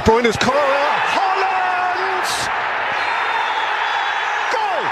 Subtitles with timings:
[0.00, 0.92] De Bruyne's corner.
[1.14, 2.28] Holland!
[4.52, 4.84] Goal!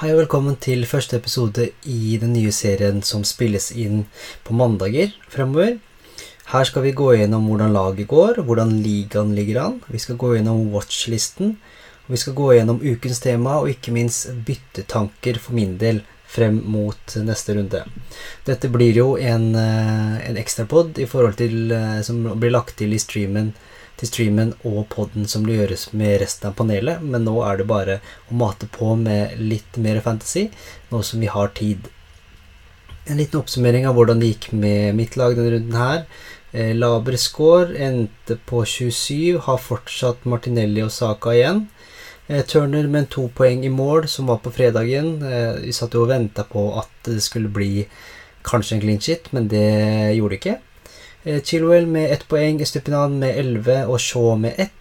[0.00, 4.04] Hei og velkommen til første episode i den nye serien som spilles inn
[4.44, 5.78] på mandager fremover.
[6.52, 9.80] Her skal vi gå gjennom hvordan laget går, hvordan ligaen ligger an.
[9.88, 11.56] Vi skal gå gjennom watchlisten,
[12.08, 17.16] vi skal gå gjennom ukens tema og ikke minst byttetanker for min del frem mot
[17.24, 17.84] neste runde.
[18.44, 23.54] Dette blir jo en, eh, en ekstrapod eh, som blir lagt til i streamen
[23.98, 27.68] til streamen og podden som det gjøres med resten av panelet, men nå er det
[27.70, 28.00] bare
[28.30, 30.48] å mate på med litt mer fantasy,
[30.92, 31.88] nå som vi har tid.
[33.08, 36.04] En liten oppsummering av hvordan det gikk med mitt lag denne runden her.
[36.52, 41.66] Eh, Laber score endte på 27, har fortsatt Martinelli og Saka igjen.
[42.30, 45.22] Eh, Turner med to poeng i mål, som var på fredagen.
[45.24, 47.86] Eh, vi satt jo og venta på at det skulle bli
[48.44, 50.58] kanskje en clean shit, men det gjorde det ikke.
[51.24, 54.74] Eh, Chilwell med ett poeng, Estupinan med elleve og Shaw med ett.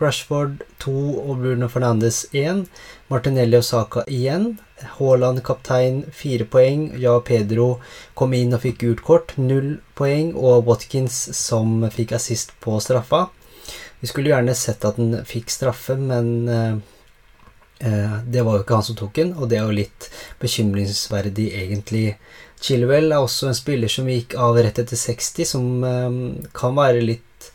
[0.00, 2.64] Rashford to og Bruno Fernandes én.
[3.10, 4.58] Martinelli og Saka igjen.
[4.96, 6.86] Haaland kaptein fire poeng.
[6.96, 7.80] Ja Pedro
[8.14, 10.32] kom inn og fikk gult kort, null poeng.
[10.36, 13.26] Og Watkins som fikk assist på straffa.
[14.00, 16.48] Vi skulle gjerne sett at han fikk straffe, men
[17.84, 20.06] det var jo ikke han som tok den, og det er jo litt
[20.40, 22.06] bekymringsverdig, egentlig.
[22.64, 26.14] Chilwell er også en spiller som gikk av rett etter 60, som eh,
[26.56, 27.48] kan være litt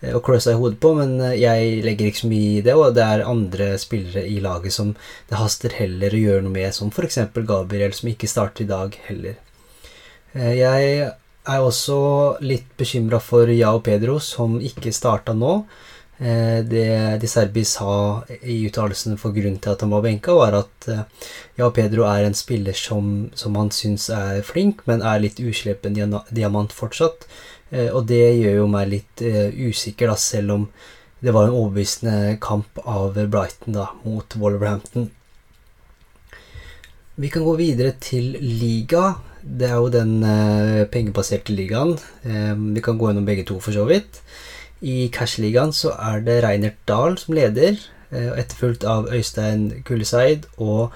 [0.00, 2.60] eh, å klø seg i hodet på, men eh, jeg legger ikke så mye i
[2.66, 4.92] det, og det er andre spillere i laget som
[5.30, 7.18] det haster heller å gjøre noe med, som f.eks.
[7.40, 9.40] Gabriel, som ikke starter i dag heller.
[10.36, 11.10] Eh, Jeg
[11.42, 11.98] er også
[12.46, 15.64] litt bekymra for Yao Pedro, som ikke starta nå.
[16.22, 16.86] Eh, Det
[17.20, 20.88] De Serbi sa i uttalelsen for grunnen til at han var benka, var at
[21.58, 25.98] ja, Pedro er en spiller som, som han syns er flink, men er litt uslepen
[26.30, 27.26] diamant fortsatt.
[27.72, 30.68] Eh, Og det gjør jo meg litt eh, usikker, da, selv om
[31.22, 35.10] det var en overbevisende kamp av Brighton da, mot Wolverhampton.
[37.14, 39.14] Vi kan gå videre til liga.
[39.42, 41.94] Det er jo den eh, pengebaserte ligaen.
[42.26, 44.22] Eh, vi kan gå gjennom begge to, for så vidt.
[44.82, 47.78] I Cash-ligaen så er det Reinert Dahl som leder,
[48.10, 50.90] eh, etterfulgt av Øystein Kulleseid og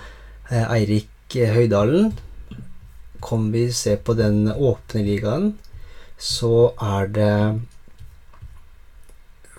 [0.51, 2.11] eh, Eirik eh, Høydalen.
[3.23, 5.53] Kommer vi se på den åpne ligaen,
[6.19, 7.39] så er det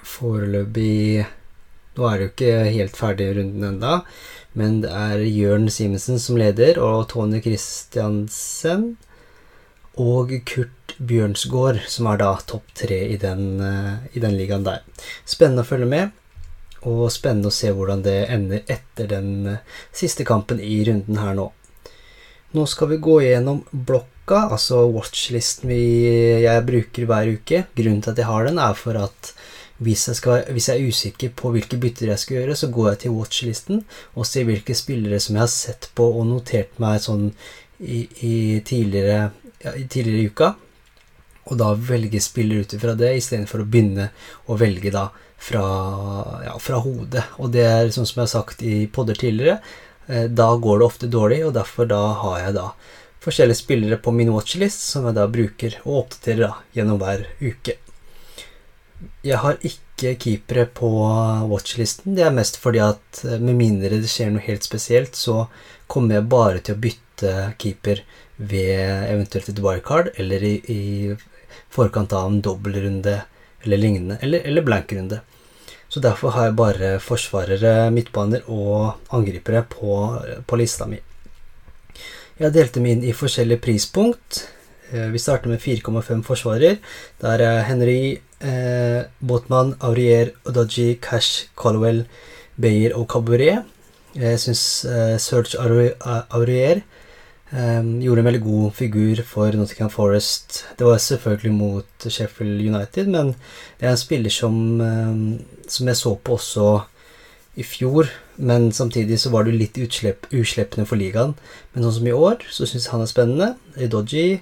[0.04, 1.26] foreløpig
[1.98, 3.94] Nå er det jo ikke helt ferdig runden enda,
[4.54, 8.92] men det er Jørn Simensen som leder, og Tone Christiansen
[9.98, 14.82] og Kurt Bjørnsgaard, som er da topp tre i den, eh, i den ligaen der.
[15.26, 16.12] Spennende å følge med,
[16.88, 19.62] og spennende å se hvordan det ender etter den eh,
[19.94, 21.52] siste kampen i runden her nå.
[22.56, 27.66] Nå skal vi gå gjennom blokka, altså watchlisten jeg bruker hver uke.
[27.76, 29.34] Grunnen til at jeg har den, er for at
[29.84, 32.88] hvis jeg, skal, hvis jeg er usikker på hvilke bytter jeg skal gjøre, så går
[32.90, 33.84] jeg til watchlisten
[34.16, 37.28] og ser hvilke spillere som jeg har sett på og notert meg sånn
[37.78, 39.28] i, i tidligere,
[39.62, 40.50] ja, i tidligere uka.
[41.48, 44.10] Og da velge spiller ut ifra det, istedenfor å begynne
[44.48, 45.64] å velge da fra,
[46.46, 47.24] ja, fra hodet.
[47.42, 49.60] Og det er sånn som jeg har sagt i podder tidligere,
[50.08, 52.70] eh, da går det ofte dårlig, og derfor da har jeg da
[53.24, 57.78] forskjellige spillere på min watchlist som jeg da bruker og oppdaterer da gjennom hver uke.
[59.26, 60.90] Jeg har ikke keepere på
[61.52, 62.16] watchlisten.
[62.18, 65.48] Det er mest fordi at eh, med mindre det skjer noe helt spesielt, så
[65.88, 68.04] kommer jeg bare til å bytte keeper
[68.38, 70.82] ved eventuelt et wildcard eller i, i
[71.74, 73.22] forkant av en dobbeltrunde
[73.64, 75.22] eller lignende, eller, eller blankrunde.
[75.90, 79.98] Så derfor har jeg bare forsvarere, midtbaner og angripere på,
[80.48, 81.00] på lista mi.
[82.38, 84.44] Jeg delte meg inn i forskjellige prispunkt.
[84.92, 86.78] Eh, Vi starter med 4,5 forsvarer.
[87.24, 92.04] Der er Henry, eh, Botman, Aurier, Odaji, Cash, Colwell,
[92.60, 93.66] Beyer og Cabaret.
[94.14, 95.58] Jeg syns eh, Serge
[96.30, 96.84] Aurier,
[97.48, 100.66] Eh, gjorde en veldig god figur for Nottingham Forest.
[100.78, 103.36] Det var selvfølgelig mot Sheffield United, men
[103.80, 106.68] det er en spiller som, um, som jeg så på også
[107.58, 111.34] i fjor, men samtidig så var det litt utslipp, uslippende for ligaen.
[111.74, 113.50] Men sånn som i år, så syns jeg han er spennende.
[113.90, 114.42] Dodgy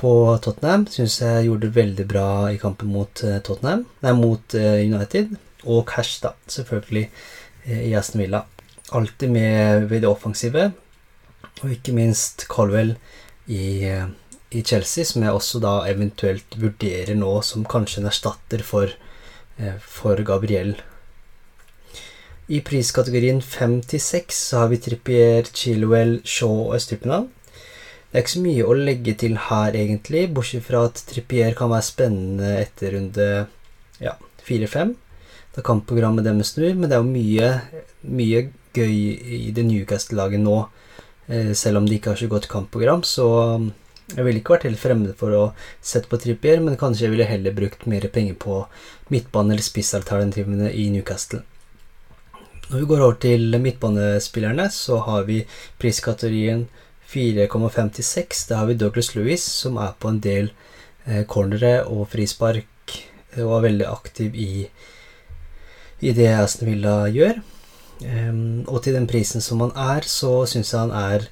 [0.00, 0.12] på
[0.42, 4.80] Tottenham syns jeg gjorde det veldig bra i kampen mot eh, Tottenham, nei, mot eh,
[4.88, 5.36] United.
[5.68, 7.10] Og Cash, da, selvfølgelig,
[7.66, 8.46] eh, i Aston Villa.
[8.96, 10.70] Alltid med ved det offensive.
[11.60, 12.94] Og ikke minst Colwell
[13.46, 14.06] i, eh,
[14.50, 18.88] i Chelsea, som jeg også da eventuelt vurderer nå som kanskje en erstatter for,
[19.58, 20.76] eh, for Gabriel.
[22.48, 27.28] I priskategorien 5-6 så har vi Trippier, Chilwell, Shaw og Estupinal.
[28.10, 31.70] Det er ikke så mye å legge til her, egentlig, bortsett fra at Trippier kan
[31.70, 33.28] være spennende etter runde
[34.00, 34.16] ja,
[34.48, 34.96] 4-5.
[35.54, 37.52] Da kampprogrammet deres snur, men det er jo mye,
[38.02, 38.42] mye
[38.74, 38.96] gøy
[39.46, 40.58] i det Newcastle-laget nå.
[41.30, 43.68] Eh, selv om de ikke har så godt kampprogram, så um,
[44.10, 45.42] jeg ville ikke vært helt fremmed for å
[45.78, 48.64] sette på Trippier, men kanskje jeg ville heller brukt mer penger på
[49.14, 51.44] midtbane- eller spissalternativene i Newcastle.
[52.70, 55.44] Når vi går over til midtbanespillerne, så har vi
[55.78, 56.66] priskategorien
[57.10, 58.44] 4,56.
[58.50, 60.50] Da har vi Douglas Lewis, som er på en del
[61.06, 62.96] eh, cornere og frispark,
[63.36, 64.66] eh, og er veldig aktiv i,
[66.02, 67.42] i det Aston Villa gjør.
[68.00, 71.26] Um, og til den prisen som han er, så syns jeg han er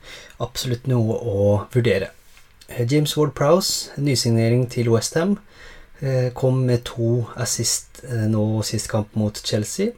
[0.45, 1.43] absolutt noe å
[1.73, 2.13] vurdere.
[2.69, 5.39] Eh, James Ward Prowse, nysignering til Westham,
[6.01, 9.95] eh, kom med to assist eh, nå sist kamp mot Chelsea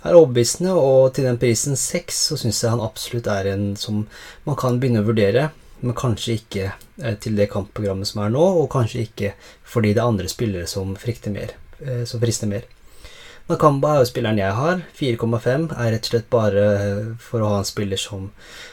[0.00, 4.06] er overbevisende, og til den prisen seks så syns jeg han absolutt er en som
[4.46, 5.50] man kan begynne å vurdere,
[5.82, 6.70] men kanskje ikke
[7.20, 9.34] til det kampprogrammet som er nå, og kanskje ikke
[9.68, 10.94] fordi det er andre spillere som,
[11.34, 11.52] mer,
[12.08, 12.64] som frister mer.
[13.50, 14.84] Nakamba er jo spilleren jeg har.
[14.98, 16.66] 4,5 er rett og slett bare
[17.22, 18.28] for å ha en spiller som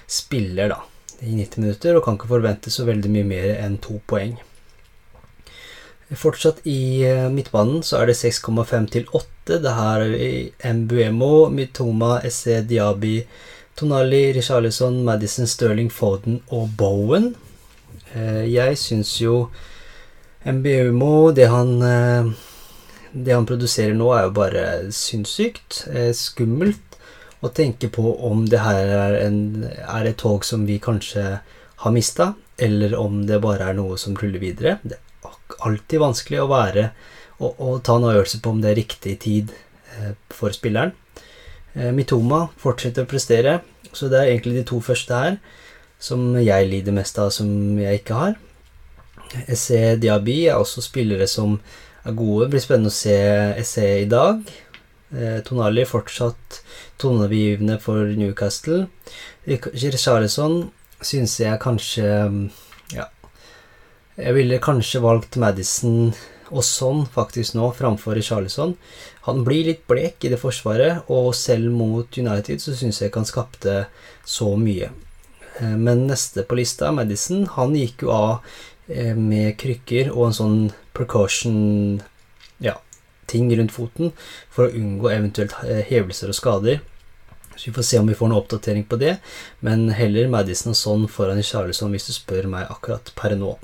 [0.06, 0.84] spiller, da,
[1.22, 4.38] i 90 minutter, og kan ikke forvente så veldig mye mer enn to poeng.
[6.16, 9.58] Fortsatt i eh, midtbanen så er det 6,5 til 8.
[9.66, 13.18] Det her er Mbuemo, Mitoma, Esse, Diaby,
[13.76, 17.34] Tonali, Richarlison, Madison, Sterling, Foden og Bowen.
[18.14, 19.50] Eh, jeg syns jo
[20.46, 22.32] Mbuemo, det han eh,
[23.26, 25.84] det han produserer nå, er jo bare sinnssykt.
[26.18, 26.98] Skummelt
[27.46, 31.26] å tenke på om det her er, en, er et tog som vi kanskje
[31.84, 34.78] har mista, eller om det bare er noe som ruller videre.
[34.82, 36.90] Det er alltid vanskelig å være
[37.38, 40.96] og, å ta en avgjørelse på om det er riktig tid eh, for spilleren.
[41.76, 43.60] Eh, Mitoma fortsetter å prestere,
[43.94, 45.40] så det er egentlig de to første her
[46.02, 47.50] som jeg lider mest av, som
[47.82, 48.36] jeg ikke har.
[49.54, 51.58] SE Diaby er også spillere som
[52.08, 52.46] er gode.
[52.46, 53.18] Det blir spennende å se
[53.68, 54.42] SE i dag.
[55.16, 56.62] Eh, Tonali fortsatt
[57.02, 58.86] toneavgivende for Newcastle.
[59.48, 60.66] Richarlison
[61.06, 62.08] syns jeg kanskje
[62.96, 63.06] ja,
[64.18, 66.10] jeg ville kanskje valgt Madison
[66.48, 68.74] og sånn faktisk nå framfor Charlison.
[69.28, 73.22] Han blir litt blek i det forsvaret, og selv mot United så syns jeg ikke
[73.22, 73.76] han skapte
[74.26, 74.90] så mye.
[75.60, 78.58] Eh, men neste på lista, Madison, han gikk jo av
[78.88, 80.60] med krykker og en sånn
[80.96, 82.00] precaution
[82.64, 82.78] ja,
[83.28, 84.14] ting rundt foten
[84.54, 86.80] for å unngå eventuelt eh, hevelser og skader.
[87.58, 89.16] Så vi får se om vi får noen oppdatering på det,
[89.66, 93.56] men heller Madison og sånn foran Charlison hvis du spør meg akkurat per nå.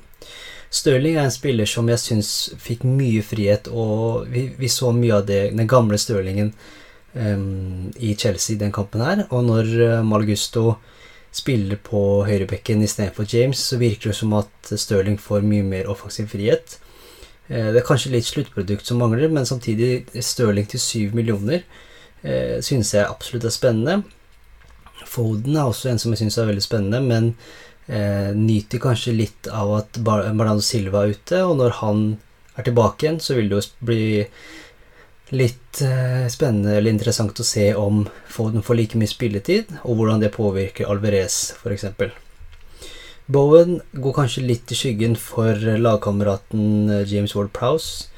[0.73, 5.19] Stirling er en spiller som jeg syns fikk mye frihet, og vi, vi, så mye
[5.19, 6.49] av det, den gamle Stirlingen
[7.13, 9.27] um, i Chelsea den kampen her.
[9.29, 10.79] Og når uh, Malgusto
[11.33, 16.29] spiller på høyrebekken istedenfor James, så virker det som at Stirling får mye mer offensiv
[16.33, 16.77] frihet.
[17.49, 21.65] Uh, det er kanskje litt sluttprodukt som mangler, men samtidig Stirling til 7 millioner
[22.23, 24.03] uh, synes jeg absolutt er spennende.
[25.09, 27.31] Foden er også en som jeg syns er veldig spennende, men
[27.87, 32.03] eh, nyter kanskje litt av at Bernardo Silva er ute, og når han
[32.57, 34.05] er tilbake igjen, så vil det jo bli
[35.33, 40.21] litt eh, spennende eller interessant å se om Foden får like mye spilletid, og hvordan
[40.21, 41.87] det påvirker Alvarez, f.eks.
[43.33, 48.12] Bowen går kanskje litt i skyggen for lagkameraten eh, James Ward Prowse,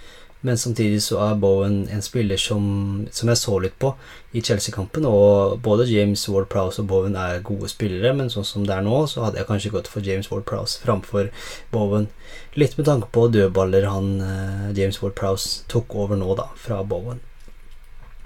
[0.46, 2.66] men samtidig så er Bowen en spiller som,
[3.12, 3.96] som jeg så litt på
[4.38, 5.08] i Chelsea-kampen.
[5.10, 9.00] Og både James Ward-Prowse og Bowen er gode spillere, men sånn som det er nå,
[9.10, 11.32] så hadde jeg kanskje gått for James Ward-Prowse framfor
[11.74, 12.12] Bowen.
[12.54, 17.24] Litt med tanke på dødballer han eh, James Ward-Prowse tok over nå, da, fra Bowen.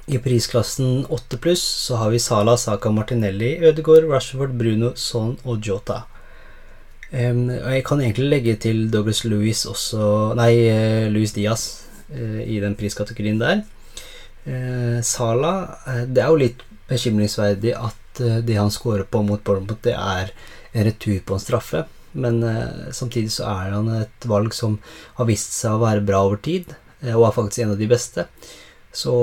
[0.10, 5.62] I prisklassen 8 pluss så har vi Sala, Saka, Martinelli, Ødegaard, Rashford, Bruno, Son og
[5.64, 6.04] Jota.
[7.10, 11.89] Um, og jeg kan egentlig legge til Douglas Louis også Nei, uh, Louis Diaz Eh,
[12.10, 13.64] i den priskategorien der.
[14.46, 19.80] Eh, Sala eh, Det er jo litt bekymringsverdig at det han scorer på mot Bournemouth,
[19.86, 20.32] det er
[20.74, 21.86] en retur på en straffe.
[22.12, 22.42] Men
[22.92, 24.76] samtidig så er han et valg som
[25.16, 26.74] har vist seg å være bra over tid,
[27.14, 28.26] og er faktisk en av de beste.
[28.92, 29.14] Så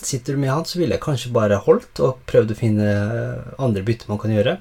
[0.00, 2.88] sitter du med han, så ville jeg kanskje bare holdt og prøvd å finne
[3.62, 4.56] andre bytter man kan gjøre.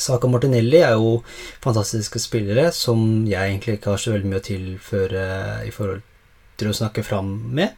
[0.00, 1.18] Saka Martinelli er jo
[1.66, 5.26] fantastiske spillere som jeg egentlig ikke har så veldig mye å tilføre
[5.68, 6.06] i forhold
[6.52, 7.72] lettere å snakke fram med.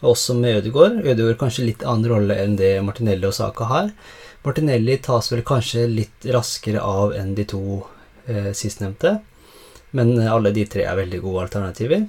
[0.00, 1.04] Også med Ødegaard.
[1.04, 3.90] Ødegaard kanskje litt annen rolle enn det Martinelli og Saka har.
[4.44, 7.82] Martinelli tas vel kanskje litt raskere av enn de to
[8.26, 9.20] eh, sistnevnte.
[9.92, 12.06] Men alle de tre er veldig gode alternativer.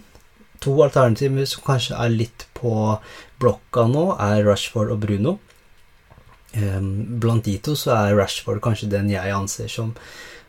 [0.61, 2.97] To alternativer som kanskje er litt på
[3.41, 5.39] blokka nå, er Rashford og Bruno.
[6.51, 9.93] Um, blant de to så er Rashford kanskje den jeg anser som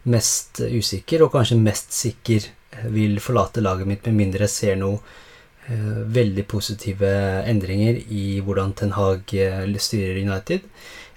[0.03, 2.51] mest usikker, og kanskje mest sikker
[2.91, 4.99] vil forlate laget mitt med mindre jeg ser noe
[5.69, 7.09] veldig positive
[7.49, 10.67] endringer i hvordan Ten Hag uh, styrer United.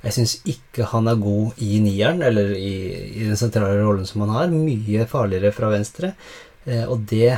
[0.05, 2.75] Jeg syns ikke han er god i nieren, eller i,
[3.09, 4.53] i, den sentrale rollen som han har.
[4.53, 6.13] Mye farligere fra venstre,
[6.69, 7.33] uh, og det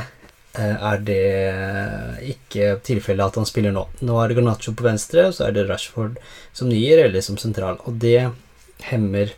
[0.58, 1.22] er det
[2.32, 3.84] ikke tilfellet at han spiller nå.
[4.02, 6.16] Nå er det Garnaccio på venstre, og så er det Rashford
[6.56, 7.78] som nier eller som sentral.
[7.86, 8.32] Og det
[8.88, 9.30] hemmer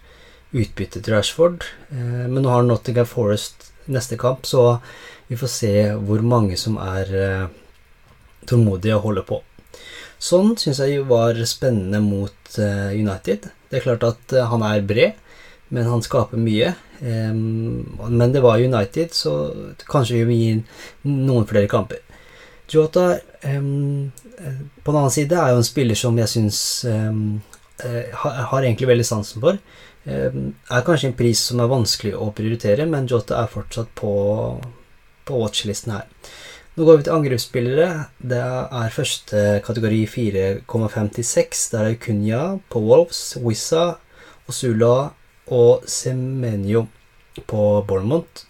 [0.50, 1.66] utbyttet til Rashford.
[1.92, 4.78] Eh, men nå har Nottingham Forest neste kamp, så
[5.28, 5.74] vi får se
[6.06, 7.10] hvor mange som er
[8.40, 9.40] eh, tålmodige og holde på.
[10.20, 13.50] Sånn syns jeg var spennende mot eh, United.
[13.70, 15.18] Det er klart at han er bred,
[15.70, 16.74] men han skaper mye.
[17.00, 19.32] Men det var United, så
[19.88, 22.02] kanskje vi gir gi noen flere kamper.
[22.68, 24.10] Jota på den
[24.98, 26.58] annen side er jo en spiller som jeg syns
[26.90, 29.62] har egentlig veldig sansen for.
[30.04, 30.32] Eh,
[30.72, 34.12] er kanskje en pris som er vanskelig å prioritere, men Jota er fortsatt på,
[35.28, 36.06] på watchlisten her.
[36.80, 37.86] Nå går vi til angrepsspillere.
[38.24, 41.64] Det er første kategori 4,56.
[41.74, 42.38] Der er Kunya
[42.72, 43.98] på Wolves, Wissa,
[44.48, 45.10] Osula
[45.52, 46.86] og Semenyo
[47.44, 48.46] på Bournemouth.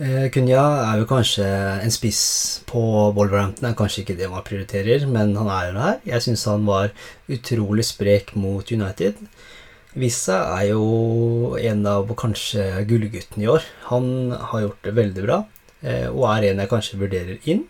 [0.00, 1.46] Eh, Kunya er jo kanskje
[1.84, 2.82] en spiss på
[3.14, 6.02] Wolverhampton, er kanskje ikke det man prioriterer, men han er jo her.
[6.16, 6.90] Jeg syns han var
[7.30, 9.22] utrolig sprek mot United.
[9.94, 13.62] Vissa er jo en av kanskje gullguttene i år.
[13.94, 17.64] Han har gjort det veldig bra, eh, og er en jeg kanskje vurderer inn.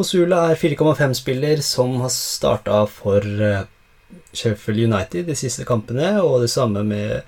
[0.00, 3.68] Osula er 4,5-spiller som har starta for eh,
[4.32, 7.20] Sheffield United de siste kampene, og det samme med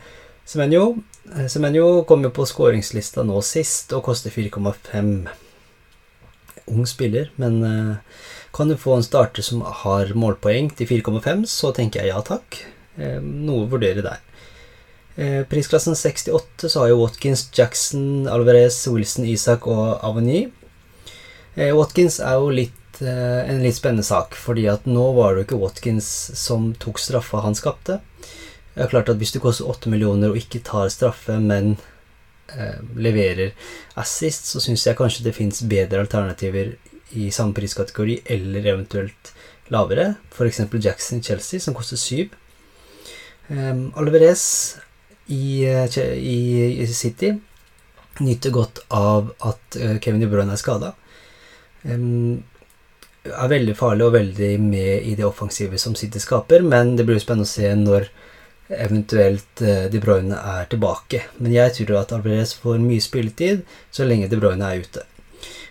[0.49, 0.97] Semenyo.
[1.49, 5.13] Semenyo kom jo på skåringslista nå sist og koster 4,5.
[6.73, 7.61] Ung spiller, men
[8.53, 12.59] kan du få en starter som har målpoeng til 4,5, så tenker jeg ja takk.
[13.01, 14.21] Eh, noe å vurdere der.
[15.17, 20.47] Eh, prisklassen 68 så har jo Watkins, Jackson, Alvarez, Wilson, Isak og Aveny.
[21.55, 25.47] Eh, Watkins er jo litt, en litt spennende sak, fordi at nå var det jo
[25.47, 26.07] ikke Watkins
[26.39, 27.99] som tok straffa han skapte.
[28.75, 31.77] Det er klart at Hvis du koster 8 millioner og ikke tar straffe, men
[32.57, 33.53] eh, leverer
[34.01, 36.77] assist, så syns jeg kanskje det fins bedre alternativer
[37.13, 39.33] i samme priskategori, eller eventuelt
[39.69, 40.15] lavere.
[40.33, 40.65] F.eks.
[40.81, 42.31] Jackson i Chelsea, som koster 7.
[43.49, 44.79] Um, Alvarez
[45.27, 46.39] i, i,
[46.83, 47.33] i, City
[48.21, 50.93] nyter godt av at uh, Kevin De Bruyne er skada.
[51.83, 52.43] Um,
[53.23, 57.23] er veldig farlig og veldig med i det offensive som City skaper, men det blir
[57.23, 58.11] spennende å se når
[58.73, 61.25] eventuelt uh, De Bruyne er tilbake.
[61.39, 63.63] Men jeg tror at Alvarez får mye spilletid
[63.95, 65.07] så lenge De Bruyne er ute.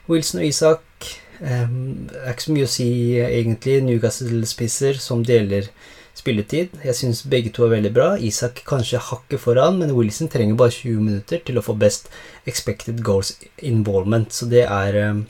[0.09, 2.91] Wilson og Isak um, er ikke så mye å si,
[3.21, 3.81] egentlig.
[3.85, 5.69] Newcastle-spisser som deler
[6.17, 6.75] spilletid.
[6.83, 8.07] Jeg syns begge to er veldig bra.
[8.19, 12.09] Isak kanskje hakket foran, men Wilson trenger bare 20 minutter til å få best
[12.49, 14.31] expected goals involvement.
[14.33, 15.25] Så det er um,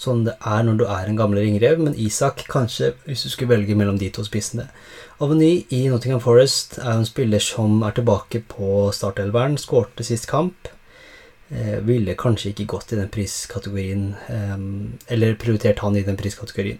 [0.00, 1.80] sånn det er når du er en gammel ringrev.
[1.82, 4.70] Men Isak kanskje, hvis du skulle velge mellom de to spissene.
[5.20, 9.58] Aveny i Nottingham Forest er en spiller som er tilbake på startelveren.
[9.60, 10.70] Skårte sist kamp.
[11.50, 14.60] Eh, ville kanskje ikke gått i den priskategorien, eh,
[15.12, 16.78] eller prioritert han i den priskategorien.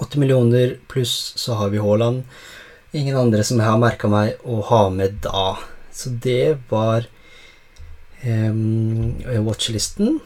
[0.00, 2.22] 8 millioner pluss så har vi Haaland.
[2.92, 5.56] Ingen andre som jeg har merka meg å ha med da.
[5.92, 7.06] Så det var
[8.24, 9.12] um,
[9.46, 10.18] watchlisten.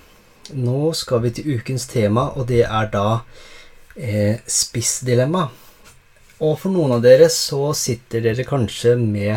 [0.54, 3.08] Nå skal vi til ukens tema, og det er da
[3.98, 5.48] eh, spissdilemma.
[6.44, 9.34] Og for noen av dere så sitter dere kanskje med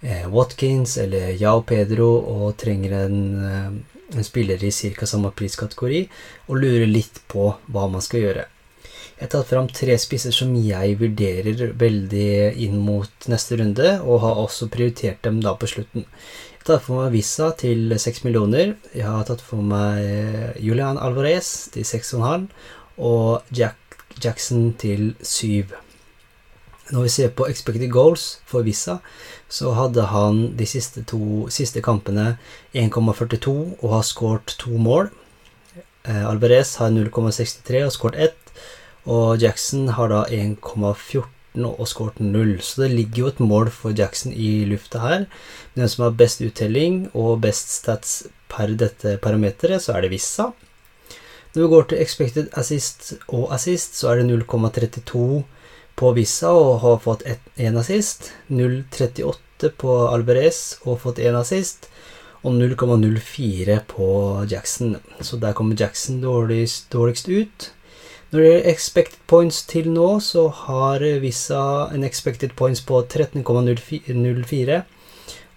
[0.00, 3.72] eh, Watkins eller Yao Pedro og trenger en, eh,
[4.16, 5.06] en spiller i ca.
[5.06, 6.04] samme priskategori
[6.46, 8.46] og lurer litt på hva man skal gjøre.
[9.18, 14.20] Jeg har tatt fram tre spisser som jeg vurderer veldig inn mot neste runde, og
[14.22, 16.04] har også prioritert dem da på slutten.
[16.06, 18.76] Jeg har tatt for meg Vissa til 6 millioner.
[18.94, 22.46] Jeg har tatt for meg eh, Julian Alvarez til 6,5
[23.10, 25.66] og Jack Jackson til 7.
[26.94, 29.00] Når vi ser på expected goals for Vissa,
[29.50, 32.36] så hadde han de siste, to, siste kampene
[32.70, 33.50] 1,42
[33.82, 35.10] og har skåret to mål.
[36.06, 38.44] Eh, Alvarez har 0,63 og skåret ett.
[39.06, 41.26] Og Jackson har da 1,14
[41.64, 42.58] og skåret 0.
[42.62, 45.26] Så det ligger jo et mål for Jackson i lufta her.
[45.74, 50.12] Men den som har best uttelling og best stats per dette parameteret, så er det
[50.16, 50.52] Vissa.
[51.54, 55.44] Når vi går til expected assist og assist, så er det 0,32
[55.98, 57.24] på Vissa og har fått
[57.58, 58.32] én assist.
[58.50, 61.88] 0,38 på Alvarez og fått én assist.
[62.46, 64.08] Og 0,04 på
[64.50, 64.96] Jackson.
[65.20, 67.72] Så der kommer Jackson dårligst, dårligst ut.
[68.30, 71.62] Når det gjelder expected points til nå, så har Vissa
[71.94, 74.82] en expected points på 13,04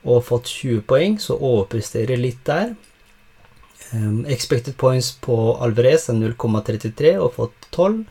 [0.02, 2.74] og fått 20 poeng, så overpresterer litt der.
[3.92, 8.06] Um, expected points på Alvarez er 0,33 og fått 12.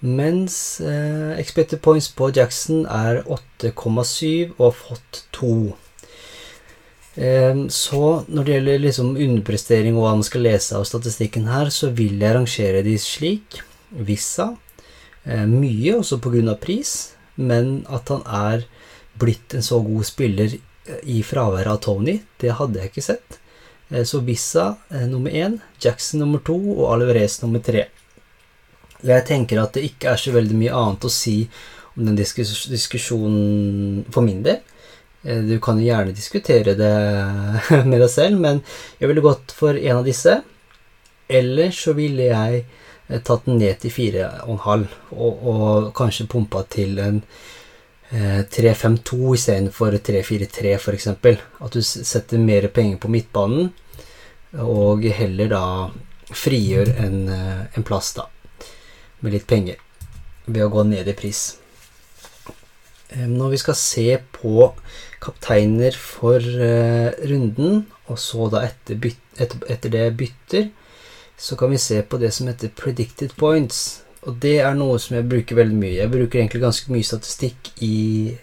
[0.00, 5.54] Mens uh, expected points på Jackson er 8,7 og fått 2.
[7.16, 11.72] Um, så når det gjelder liksom underprestering og hva man skal lese av statistikken her,
[11.74, 13.60] så vil jeg rangere de slik.
[13.90, 14.52] Vissa.
[15.26, 16.54] Uh, mye også pga.
[16.54, 18.66] pris, men at han er
[19.18, 20.54] blitt en så god spiller
[21.02, 22.20] i fraværet av Tony.
[22.40, 23.40] Det hadde jeg ikke sett.
[23.90, 27.86] Eh, så Vissa eh, nummer én, Jackson nummer to og Alvarez nummer tre.
[29.02, 31.36] Jeg tenker at det ikke er så veldig mye annet å si
[31.96, 34.60] om den diskus diskusjonen for min del.
[35.22, 36.94] Eh, du kan jo gjerne diskutere det
[37.90, 38.62] med deg selv, men
[38.98, 40.40] jeg ville gått for en av disse.
[41.30, 42.64] Eller så ville jeg
[43.26, 44.84] tatt den ned til 4,5
[45.16, 47.24] og, og kanskje pumpa til en
[48.10, 51.06] 3-5-2 eh, istedenfor 3-4-3, f.eks.
[51.06, 53.70] At du setter mer penger på midtbanen,
[54.58, 55.64] og heller da
[56.34, 58.26] frigjør en, eh, en plass, da,
[59.20, 59.78] med litt penger,
[60.46, 61.59] ved å gå ned i pris.
[63.10, 64.68] Når vi skal se på
[65.20, 70.70] kapteiner for uh, runden, og så da etter, byt, etter, det bytter,
[71.40, 74.02] så kan vi se på det som heter predicted points.
[74.28, 75.98] Og det er noe som jeg bruker veldig mye.
[76.02, 78.34] Jeg bruker egentlig ganske mye statistikk i,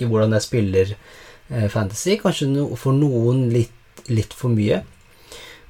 [0.00, 2.16] i hvordan jeg spiller eh, fantasy.
[2.22, 2.48] Kanskje
[2.80, 4.80] for noen litt, litt, for mye.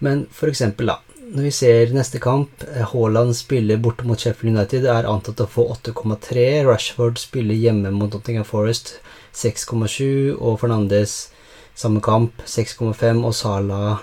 [0.05, 1.00] Men for eksempel, da.
[1.28, 5.47] Når vi ser neste kamp, eh, Haaland spiller borte mot Sheffield United, er antatt å
[5.47, 6.64] få 8,3.
[6.64, 8.94] Rashford spiller hjemme mot Nottingham Forest
[9.37, 10.32] 6,7.
[10.40, 11.28] Og Fernandes
[11.76, 13.26] samme kamp 6,5.
[13.28, 14.00] Og Salah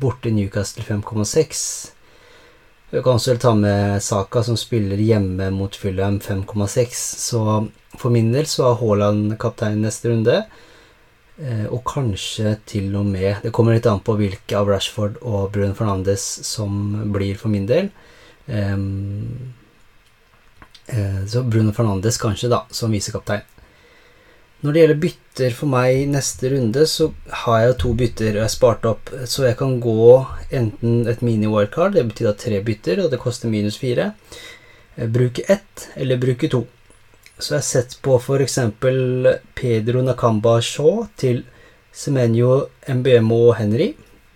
[0.00, 1.92] borte Newcastle 5,6.
[2.90, 6.90] Vi kan også ta med Saka, som spiller hjemme mot Fulham 5,6.
[7.22, 10.42] Så for min del så er Haaland kaptein neste runde.
[11.42, 15.50] Eh, og kanskje til og med Det kommer litt an på hvilke av Rashford og
[15.54, 16.76] Bruno Fernandes som
[17.14, 17.90] blir for min del.
[18.46, 19.54] Um,
[21.30, 23.46] så Bruno Fernandes kanskje, da, som visekaptein.
[24.62, 27.08] Når det gjelder bytter for meg neste runde, så
[27.42, 29.10] har jeg to bytter jeg har spart opp.
[29.26, 30.04] Så jeg kan gå
[30.54, 34.12] enten et mini-wildcard, det betyr da tre bytter, og det koster minus fire.
[34.94, 36.66] Eh, bruke ett eller bruke to.
[37.42, 38.58] Så jeg har sett på f.eks.
[39.58, 41.42] Pedro Nakamba Shaw til
[41.90, 43.88] Semenyo MBMO Henry.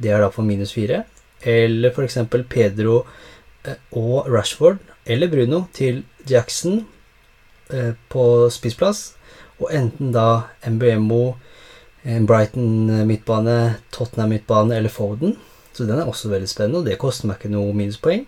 [0.02, 1.04] Det er da for minus fire.
[1.46, 2.18] Eller f.eks.
[2.50, 3.04] Pedro
[3.62, 6.80] eh, og Rashford eller Bruno til Jackson
[7.70, 9.12] eh, på spissplass
[9.62, 11.36] og enten da MBMO,
[12.28, 15.36] Brighton midtbane, Tottenham midtbane eller Foden.
[15.72, 18.26] Så den er også veldig spennende, og det koster meg ikke noe minuspoeng.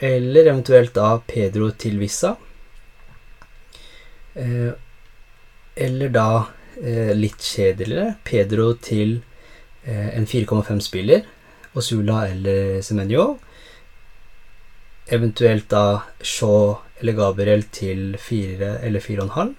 [0.00, 2.34] Eller eventuelt da Pedro til Vissa.
[4.36, 4.72] Eh,
[5.74, 6.46] eller da
[6.82, 9.18] eh, litt kjedeligere Pedro til
[9.84, 11.24] eh, en 4,5-spiller.
[11.76, 13.36] Osula eller Semenyo.
[15.12, 19.54] Eventuelt da Shaw eller Gabriel til 4 eller 4,5.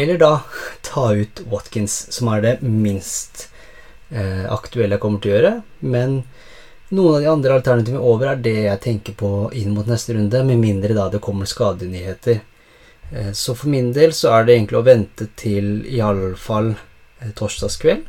[0.00, 0.34] Eller da
[0.88, 3.48] ta ut Watkins, som er det minst
[4.10, 5.50] aktuelle jeg kommer til å gjøre.
[5.86, 6.14] Men
[6.90, 10.44] noen av de andre alternativene over er det jeg tenker på inn mot neste runde,
[10.44, 12.40] med mindre da det kommer skadenyheter.
[13.10, 18.06] Eh, så for min del så er det egentlig å vente til iallfall eh, torsdagskveld.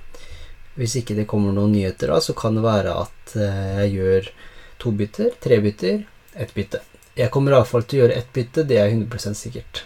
[0.79, 4.31] Hvis ikke det kommer noen nyheter da, så kan det være at eh, jeg gjør
[4.81, 6.81] to bytter, tre bytter, ett bytte.
[7.17, 9.85] Jeg kommer iallfall til å gjøre ett bytte, det er 100% sikkert.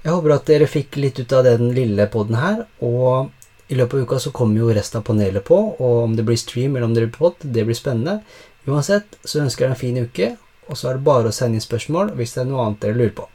[0.00, 2.64] Jeg håper at dere fikk litt ut av den lille poden her.
[2.80, 3.30] Og
[3.70, 6.38] i løpet av uka så kommer jo resten av panelet på, og om det blir
[6.40, 8.20] stream eller om det blir pod, det blir spennende.
[8.66, 10.30] Uansett så ønsker jeg deg en fin uke,
[10.66, 12.98] og så er det bare å sende inn spørsmål hvis det er noe annet dere
[12.98, 13.28] lurer på.